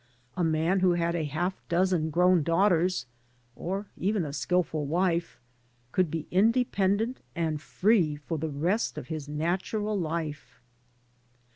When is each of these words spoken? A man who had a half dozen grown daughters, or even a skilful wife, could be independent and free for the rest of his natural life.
A 0.35 0.43
man 0.43 0.79
who 0.79 0.93
had 0.93 1.13
a 1.13 1.25
half 1.25 1.61
dozen 1.69 2.09
grown 2.09 2.41
daughters, 2.41 3.05
or 3.55 3.85
even 3.95 4.25
a 4.25 4.33
skilful 4.33 4.87
wife, 4.87 5.39
could 5.91 6.09
be 6.09 6.25
independent 6.31 7.19
and 7.35 7.61
free 7.61 8.15
for 8.15 8.39
the 8.39 8.49
rest 8.49 8.97
of 8.97 9.09
his 9.09 9.29
natural 9.29 9.95
life. 9.95 10.59